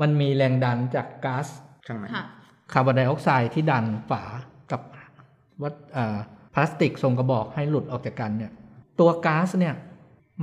[0.00, 1.46] มันมีแรงดันจากก๊าซ
[1.86, 2.24] ข้างในค่ะ
[2.72, 4.22] คาร์บอนไดออกไซด์ที่ดันฝา
[4.70, 4.80] กับ
[5.62, 6.16] วัดอ่า
[6.54, 8.52] พลาสติกทรงกระบอกให้หลุดออกจากกันเนี่ย
[9.00, 9.74] ตัวก๊าซเนี่ย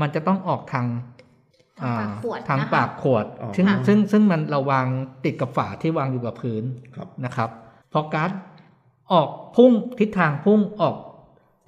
[0.02, 0.86] มันจะต้องออกทาง
[1.84, 4.88] อ่ทางปากขวดทางนะคะปากขวดอ๋อซึ่งค่ะซึ่งซึ่งมันเราวาง
[5.26, 6.64] ติดกับฝาที่วางอยู่กับพื้น
[6.96, 7.50] ครับนะครับ
[7.94, 8.32] พอก๊าซ
[9.12, 10.96] ออกพุ่งทิศทางพุ่งออก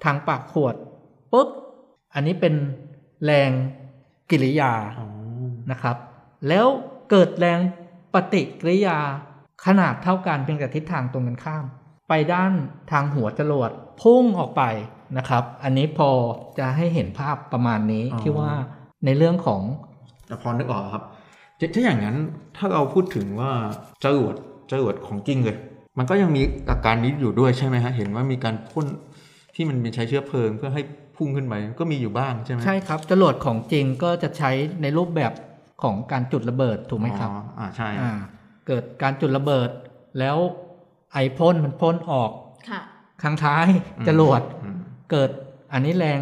[0.04, 0.74] ทางปากขวด
[1.32, 1.48] ปุ๊บ
[2.14, 2.54] อันนี้เป็น
[3.24, 3.50] แรง
[4.30, 5.06] กิริยาอ๋อ
[5.70, 5.96] นะครับ
[6.48, 6.66] แล้ว
[7.10, 7.60] เกิดแรง
[8.14, 8.98] ปฏิกิริยา
[9.66, 11.64] ขนาดเท่ากันเพียงแต่ทิศทางตรงกันข้าม
[12.08, 12.52] ไปด้าน
[12.92, 13.70] ทางหัวจรวด
[14.02, 14.62] พุ่งออกไป
[15.18, 16.10] นะครับ อันนี้พอ
[16.58, 18.52] จะให้เห็นภาพประมาณนี้ที่ว่า
[19.04, 19.60] ในเรื่องของ
[20.26, 21.04] แต่พอนึกออกครับ
[21.58, 22.16] ถ้าถ้าอย่างนั้น
[22.56, 23.50] ถ้าเราพูดถึงว่า
[24.04, 24.34] จรวด
[24.70, 25.56] จรวดของจริงเลย
[25.98, 28.86] มันก็ยังมีอาการนี้อยู่ด้วยใช่ไหมฮะเห็นว่ามีการพ่น
[29.54, 30.82] ที่มันเป็นใช้เชื้อเพลิงเพื่อให้
[31.16, 34.50] พุ่งขึ้นไปก็มีอยู่บ้างใช่ไหมใช่ครับจรวดของจริงก็จะใช้
[34.82, 35.32] ในรูปแบบ
[35.84, 38.12] ของการจุดระเบิดถูกไหมครับอ๋ออ่าใช่อ่า
[38.66, 39.70] เกิดการจุดระเบิด
[40.18, 40.36] แล้ว
[41.12, 42.30] ไอพ่นมันพ่นออก
[42.70, 42.80] ค่ะ
[43.22, 43.66] ข้างท้าย
[43.98, 44.78] อืมจรวดอืม
[45.10, 45.30] เกิด
[45.72, 46.20] อันนี้แรง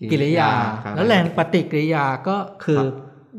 [0.00, 0.50] กิกิริริยายา
[0.84, 2.94] ครับแล้วแรงปฏิกิริยาก็คือครับ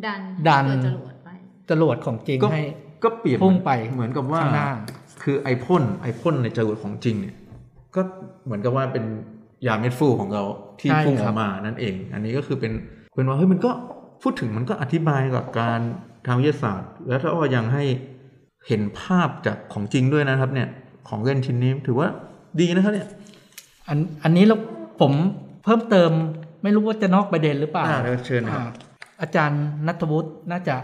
[0.05, 1.29] ดันดันเกิจรวดไป
[1.69, 2.63] จรวดของจริงก็ให้
[3.03, 4.69] ก็เปรียบพุ่งไปเหมือนกับว่าข้างหน้า
[5.23, 7.35] คือไอพ่นไอพ่นในจรวดของจริงเนี่ย
[7.95, 8.01] ก็
[8.45, 9.05] เหมือนกับว่าเป็น
[9.67, 10.43] ยาเม็ดฟูของเรา
[10.79, 12.71] ที่ใช่พุ่งคอรัอบกมานั่นเอง อันนี้ก็คือเป็น
[13.15, 13.71] เป็นว่าเฮ้ยมันก็
[14.23, 15.79] พูดถึงมันก็อธิบายกับการ
[16.27, 17.83] ทางวิทยาศาสตร์ แล้วถ้าว่ายังให้
[18.67, 20.67] เห็นภาพจากของจริงด้วยนะครับ เนี่ย
[21.07, 22.07] ของเล่นชิ้นนี้ถือว่า
[22.59, 23.07] ดีนะครับเนี่ย
[23.87, 24.55] อันอันนี้เรา
[25.01, 25.11] ผม
[25.63, 26.11] เพิ่มเติม
[26.63, 28.71] ไม่รู้ว่าจะนอกประเด็นหรือเปล่าอ่าเดี๋ยวเชิญนะครับอ่า
[29.21, 30.75] อาจารย์นัทวุฒิน่าจะ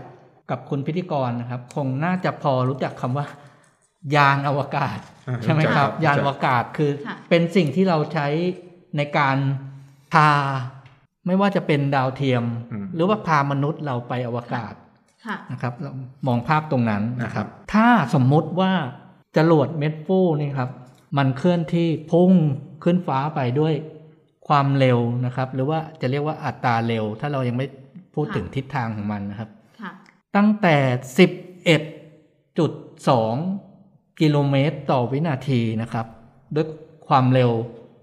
[0.50, 3.26] กับคุณพิธีกรนะครับ คงน่าจะพอรู้จักคำว่า
[4.16, 8.28] ยานอวกาศอ่าใช่ไหมรู้จักครับครับ ยานอวกาศคือค่ะเป็นสิ่งที่เราใช้
[8.98, 9.38] ในการ
[10.14, 10.30] พา
[11.26, 14.74] ไม่ว่าจะเป็นดาวเทียมอืมหรือว่าพามนุษย์เราไปอวกาศ
[15.26, 15.92] ค่ะนะครับเรา
[16.28, 18.72] มองภาพตรงนั้นนะคครัรับบถ้าสมมุติว่า
[19.38, 20.70] จรวดเม็ดฟูนี่ครับ
[21.18, 22.32] มันเคลื่อนที่พุ่ง
[22.84, 23.74] ขึ้นฟ้าไปด้วย
[24.48, 27.68] ความเร็วนะครับ หรือว่าจะเรียกว่าอัตราเร็ว ถ้าเรายังไม่
[28.14, 29.50] พูดค่ะถึงทิศทางของมันนะครับ
[29.82, 29.92] ค่ะ
[30.36, 30.76] ตั้งแต่
[32.78, 36.06] 11.2 กิโลเมตรต่อวินาทีนะครับ
[36.56, 36.68] ด้วย
[37.08, 37.52] ความเร็ว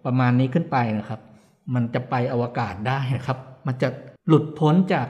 [0.04, 1.20] ประมาณนี้ขึ้นไปนะครับ
[1.74, 3.88] มันจะไปอวกาศได้นะครับ มันจะ
[4.28, 5.06] หลุดพ้นจาก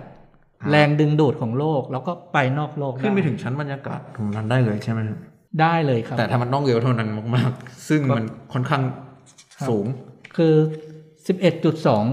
[0.62, 5.18] อ่าแรงดึงดูดของโลก แล้วก็ไปนอกโลกขึ้นไปด้ถึงชั้นบรรยากาศตรงนั้นได้เลยใช่ไหมครับ
[5.60, 8.82] ได้เลยครับ แต่ถ้ามันต้องเร็วเท่านั้นมาก ๆ ซึ่งมันค่อนข้าง
[9.58, 9.86] ครับสูง
[10.36, 10.54] คือ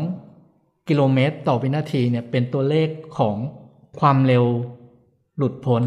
[0.06, 3.36] 11.2 กิโลเมตรต่อวินาทีเนี่ยเป็นตัวเลขของ
[4.00, 4.46] ความเร็ว
[5.38, 5.84] หลุดพ้น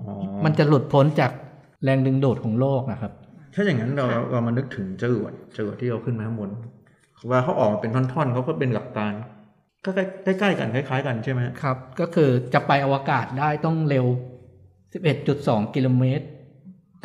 [0.00, 0.08] อ๋อ
[0.44, 1.32] มันจะหลุดพ้นจาก
[1.84, 3.12] แรงดึงดูดของโลกนะครับ
[3.54, 6.50] ถ้าอย่างนั้นเราเรามานึกถึงจรวดจรวดที่เราขึ้นมาข้างบน
[7.30, 9.12] ว่าเขาออกมาเป็นท่อนๆเขาก็เป็นหลักการ
[9.84, 14.06] ก็ใกล้ใกล้ๆกันคล้าย ๆ กันใช่ไหมครับ ก็คือจะไปอวกาศได้ต้องเร็ว
[14.90, 16.24] 11.2 กิโลเมตร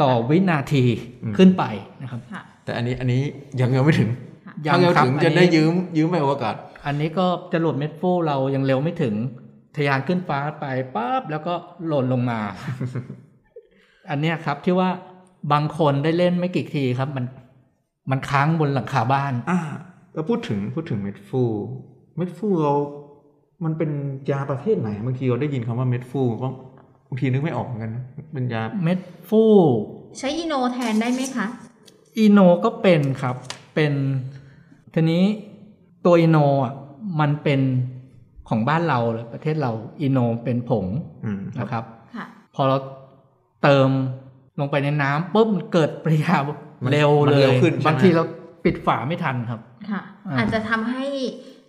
[0.02, 0.86] ต่อวินาที
[1.38, 1.64] ขึ้นไป
[2.02, 3.22] นะครับค่ะแต่อันนี้อันนี้
[3.60, 4.10] ยังยังไม่ถึง
[4.66, 9.14] ยัถ้างเราครับถึงอันจะนี้ได้ยืมยืมไปอวกาศ อันนี้ก็จรวดเม็ดฟูเรายังเร็วไม่ถึง
[9.76, 11.54] ทะยานขึ้นฟ้าไปปั๊บแล้วก็
[11.88, 12.40] หล่นลงมา
[14.10, 14.90] อันเนี้ยครับที่ว่า
[15.54, 17.26] บางคนได้เล่นไม่กี่ทีครับ มัน
[18.12, 19.34] มันค้างบนหลังคาบ้าน
[20.16, 21.42] อ่าเราพูดถึงพูดถึงเม็ดฟู
[22.16, 22.74] เม็ดฟูเรา
[23.64, 23.92] มันเป็น
[24.32, 26.50] ยาประเภทไหนบางทีเราได้ยินคำว่าเม็ดฟูก็
[27.08, 29.00] บางทีนึกไม่ออกเหมือนกันนะเป็นยาเม็ด
[29.30, 29.44] ฟู
[30.20, 31.48] ใช้อีโนแทนได้ไหมคะ
[32.18, 33.36] อีโนก็เป็นครับ
[33.76, 33.94] เป็น
[34.94, 35.24] ทีนี้
[36.06, 36.74] ตัวอีโนอะ
[37.20, 37.62] มันเป็น
[38.50, 39.72] ของบ้านเราเลยประเทศเรา
[40.02, 40.86] อีโนเป็นผง
[41.26, 41.84] อืมนะครับ
[42.16, 42.78] ค่ะพอเรา
[43.64, 43.90] เติม
[44.60, 46.36] ลงไปในน้ำปุ๊บมันเกิดปริยา
[46.84, 48.24] มันเร็วมันเลเร็วยขึ้นใช่ไหมบางทีเรา
[48.66, 51.06] ปิดฝาไม่ทันครับ ค่ะอ่าอาจจะทำให้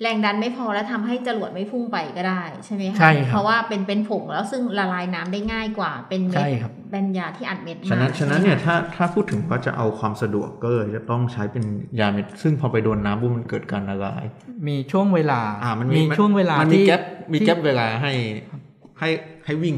[0.02, 11.64] แรงดันไม่พอแล้วทำให้จรวดไม่พุ่งไปก็ได้ใช่ไหมคะใช่ครับเพราะว่าเป็นเป็นผงแล้วซึ่งละลายน้ำได้ง่ายกว่าเป็นเม็ดใช่ครับเป็นยาที่อัดเม็ดมาฉะนั้นฉะนั้นใช่ไหมเนี่ยคะถ้าถ้าพูดถึงว่าจะเอาความสะดวกก็เลยจะต้องใช้เป็น
[12.00, 14.24] ยาเม็ด ซึ่งพอไปโดนน้ำปุ๊บมันเกิดการละลาย
[14.66, 17.00] มีช่วงเวลาอ่ามันมีช่วงเวลามันมีที่แก๊ป
[17.32, 18.12] มีที่แก๊ปเวลาให้
[19.00, 19.08] ให้
[19.46, 19.74] ให้วิ่ง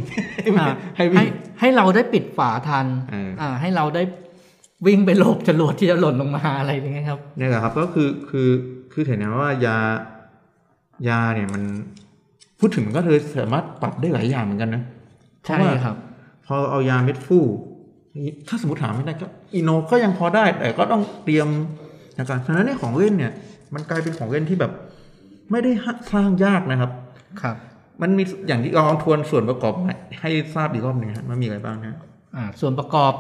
[0.61, 1.29] อ่าให้วิ่ให้ง
[1.61, 4.03] ให้เราได้ปิดฝาทันเอออ่าให้เราได้
[4.87, 8.49] วิ่งไปหลบจรวดที่จะหล่นลงมาอะไรอย่างเงี้ยครับเนี่ยแหละครับก็คือคือ
[8.93, 9.77] คือเห็นนะว่ายา
[11.09, 11.63] ยาเนี่ยมัน
[12.59, 14.83] พูดถึงมันก็เลยสามารถปรับได้หลายอย่างเหมือนกันนะ
[15.43, 15.97] เพใช่ราะว่าครับ
[16.47, 17.39] พอเอายาเม็ดฟู
[18.49, 21.49] ถ้าสมมติถามไม่ได้ก็อีโนก็ยังพอได้ แต่ก็ต้องเตรียม
[22.19, 23.33] นะครับฉะนั้นเนี่ยของเล่นเนี่ย
[23.75, 24.73] มันกลายเป็นของเล่นที่แบบ
[25.51, 25.73] ไม่ได้
[26.13, 26.91] สร้างยากนะครับ
[27.43, 27.57] ครับ
[28.03, 31.99] มันมีอย่างที่ลองทวนส่วนประกอบให้ให้ทราบอีกรอบหนึ่งฮะว่ามีอะไรบ้างนะ
[32.37, 33.13] อ่า ส่วนประกอบ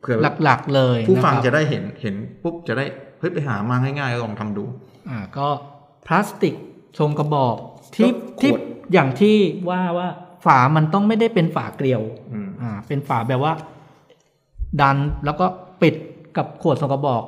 [0.00, 2.84] เผื่อหลักๆ เลยผู้ฟังนคจะรับได้เห็นเห็นปุ๊บจะได้
[3.18, 4.64] เฮ้ยไปหามาง่ายๆแล้วลองทำดู
[5.10, 5.46] อ่าก็
[6.06, 6.54] พลาสติก
[6.98, 7.56] ทรงกระบอก
[7.94, 8.50] ที่ก็ขวดที่
[8.92, 9.36] อย่างที่
[9.70, 10.08] ว่าว่า
[10.44, 13.52] ฝามันต้องไม่ได้เป็นฝาเกลียวอืมอ่า เป็นฝาแบบว่า
[14.80, 15.46] ดันแล้วก็
[15.82, 15.94] ปิด
[16.36, 17.22] กับขวดทรงกระบอก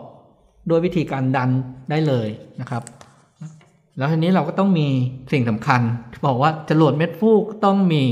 [0.68, 1.50] โดยวิธีการดัน
[1.90, 2.28] ได้เลย
[2.60, 2.82] นะครับ
[3.98, 4.88] แล้วทีนี้เราก็ต้องมี
[5.32, 5.80] สิ่งสำคัญ
[6.12, 8.02] ที่บอกว่าจรวดเม็ดฟูกต้องมี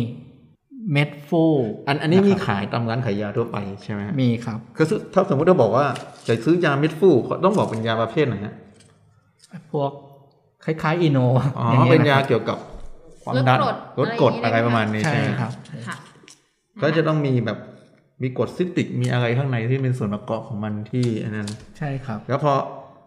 [0.93, 1.43] เม็ดฟู
[1.89, 5.87] อันอันนี้มีะครับขายตามร้านขายยาทั่วไปใช่ไหมฮะมีครับคือถ้าสมมติเราบอกว่า
[6.29, 7.11] จะซื้อยาเม็ดฟู
[7.45, 8.55] ต้องบอกเป็นยาประเภทไหนฮะ
[9.73, 9.91] พวก
[10.65, 11.19] คล้ายๆอีโน
[11.59, 12.59] อ๋ออย่างเป็นงี้ยานะครับเกี่ยวกับ
[13.25, 13.65] ความดันล
[13.99, 15.53] ลดดกกรรดดอะอะไรไรอประระมามาณณนี้นี้ใช่ใช่ไหมครับ
[15.89, 15.97] ค่ะ
[16.83, 17.59] ก็จะต้องมีแบบ
[18.23, 22.53] มีกรดซิตริกมีอะไรข้างในที่เป็นส่วนประกอบของมันที่อันนั้น ใช่ครับ แล้วพอ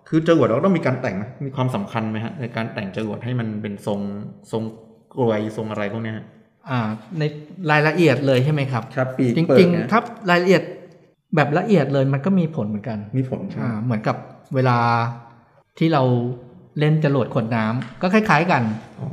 [0.10, 4.00] คือจรวดเราก็ต้องมีการแต่งไหมมีความสำคัญไหมฮะในการแต่งจรวดให้มันเป็นทรง
[4.52, 4.64] ทรง
[5.18, 6.43] กลวยทรงอะไรพวกเนี้ยฮะอ่า
[7.20, 7.24] ใน
[7.72, 10.00] รายละเอียดเลยใช่ไหมครับครับปีจริงๆถ้า
[10.30, 10.64] รายละเอียด
[11.36, 14.16] แบบละเอียดเลยมันก็มีผลเหมือนกัน มีผลใช่ไหมอ่าเหมือนกับ
[14.56, 14.78] เวลา
[15.78, 16.04] ที่เรา
[16.80, 18.64] เล่นจรวดขวดน้ำก็คล้าย ๆกัน
[19.00, 19.08] อ๋อ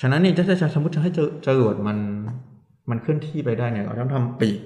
[0.00, 1.98] ฉะนั้นเนี่ยถ้าจะสมมติจะให้เจอจรวดมัน
[2.90, 4.58] มันเคลื่อนที่ไปได้เนี่ยเราต้องทำปีก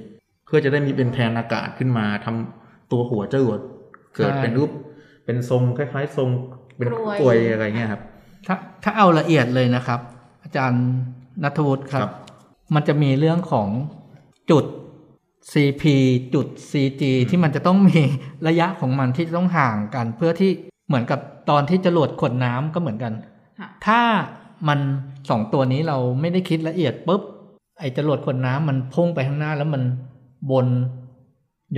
[0.47, 3.61] เพื่อจะได้มีเป็นแทนอากาศขึ้นมาทำตัวหัวจรวด
[4.17, 4.71] เกิดเป็นรูป
[5.25, 6.29] เป็นทรงคล้ายๆ ทรง
[6.77, 8.03] เป็นกลวยกลวยอะไรเงี้ยครับ
[8.47, 10.01] ถ้าถ้าเอาละเอียดเลยนะครับ
[10.43, 10.85] อาจารย์
[11.43, 12.15] นัทวุฒิครัครับบ
[12.75, 13.69] มันจะมีเรื่องของ
[14.51, 14.65] จุด
[15.53, 15.85] CP
[16.35, 18.01] จุด CG ที่มันจะต้องมี
[18.49, 20.51] ระยะของมันที่ต้องห่างกัน เพื่อที่
[20.87, 21.21] เหมือนกับ
[21.51, 23.13] ตอนที่จรวดขนน้ำก็เหมือนกัน
[23.59, 24.01] ค่ะถ้า
[24.69, 24.79] มัน
[25.31, 27.23] สองตัวนี้เราไม่ได้คิดละเอียดปุ๊บ
[27.79, 29.83] ไอ้จรวดขนน้ำมันพุ่งไปข้างหน้าแล้วมัน
[30.51, 30.67] บน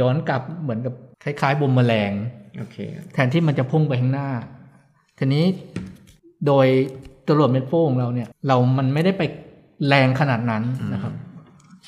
[0.00, 2.12] ย้อนกลับเหมือนกับคล้ายๆบุมแมลง
[2.58, 2.76] โอเค
[3.14, 4.28] แทนที่มันจะพุ่งไปข้างหน้า
[5.18, 5.44] ทีนี้
[6.46, 6.66] โดย
[7.28, 9.22] จรวดเม็ดโป้งเราเนี่ย เรามันไม่ได้ไป
[9.88, 10.62] แรงขนาดนั้น
[10.92, 11.12] นะครับ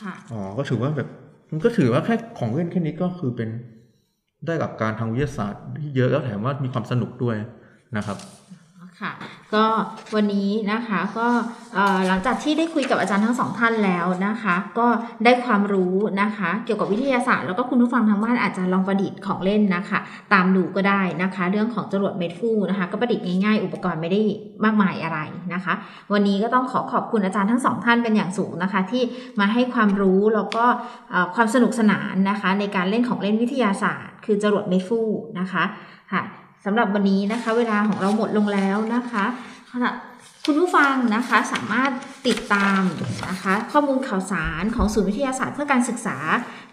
[0.01, 1.09] ค่ะอ๋อก็ถือว่าแบบ
[1.51, 3.49] มันก็ถือว่าแค่ของเล่นแค่นี้ก็คือเป็น
[4.47, 7.37] ได้กับการทางวิทยาศาสตร์ที่เยอะแล้วแถมว่ามีความสนุกด้วย
[7.97, 8.17] นะครับ
[9.01, 9.13] ค่ะ
[9.55, 9.65] ก็
[10.15, 11.29] วันนี้นะคะก็
[12.07, 14.87] หลังจากที่ได้คุยกับอาจารย์ทั้งสองท่านแล้วนะคะ ก็
[15.25, 19.99] ได้ความรู้นะคะ เกี่ยวกับวิทยาศาสตร์แล้วก็คุณผู้ฟังทางบ้านอาจจะลองประดิษฐ์ของเล่นนะคะ
[20.33, 24.21] ตามดูก็ได้นะคะ เรื่องของจรวดเม็ดฟูนะคะ ก็ประดิษฐ์ง่ายๆ อุปกรณ์ไม่ได้
[24.65, 25.19] มากมายอะไร
[25.55, 25.75] นะคะ
[26.13, 29.03] วันนี้ก็ต้องขอขอบคุณอาจารย์ทั้งสองท่านเป็นอย่างสูงนะคะ ที่
[29.41, 30.65] มาให้ความรู้แล้วก็
[31.35, 35.01] ความสนุกสนานนะคะ ในการเล่นของเล่นวิทยาศาสตร์ คือจรวดเม็ดฟู
[35.41, 35.65] นะคะ
[36.13, 36.23] ค่ะ
[36.71, 39.25] สำหรับวันนี้นะคะ เวลาของเราหมดลงแล้วนะคะ
[39.71, 39.93] ค่ะ
[40.47, 41.93] คุณผู้ฟังนะคะสามารถ
[42.27, 42.83] ติดตาม
[43.29, 46.19] นะคะข้อมูลข่าวสารของศูนย์วิทยาศาสตร์เพื่อการศึกษา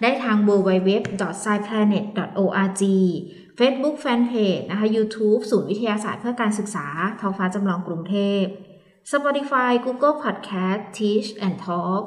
[0.02, 2.84] ได้ทาง www.sciplanet.org
[3.60, 6.88] Facebook Fanpage นะคะ YouTube ศูนย์วิทยาศาสตร์เพื่อการศึกษา
[7.22, 8.44] ท้องฟ้าจำลองกรุงเทพ
[9.12, 12.04] Spotify Google Podcast Teach and Talk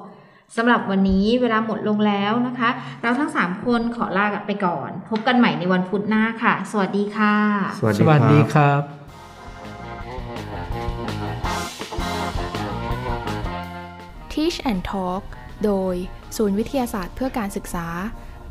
[0.56, 2.70] สำหรับวันนี้เวลาหมดลงแล้วนะคะ
[3.02, 7.34] เราทั้ง 3 คนขอลาไปก่อน พบกันใหม่ในวันพุธหน้าค่ะ สวัสดีค่ะ
[7.78, 8.98] สวัสสดีวัสดีครับครับ
[14.32, 15.22] Teach and Talk
[15.64, 15.94] โดย
[16.36, 17.86] ศูนย์วิทยาศาสตร์เพื่อการศึกษา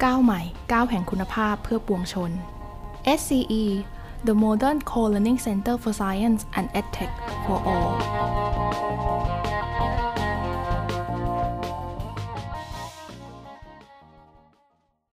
[0.04, 2.32] ก้าวใหม่ก้าวแห่งคุณภาพเพื่อปวงชน
[3.20, 3.66] SCE
[4.28, 7.12] The Modern Co-Learning Center for Science and EdTech
[7.46, 7.94] for All